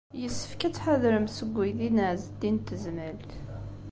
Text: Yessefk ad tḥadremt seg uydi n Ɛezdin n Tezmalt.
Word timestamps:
Yessefk 0.21 0.61
ad 0.67 0.73
tḥadremt 0.73 1.35
seg 1.37 1.53
uydi 1.59 1.89
n 1.89 1.97
Ɛezdin 2.09 2.55
n 2.61 2.65
Tezmalt. 2.67 3.31